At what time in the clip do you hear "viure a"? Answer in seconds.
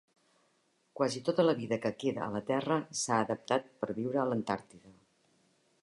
4.01-4.27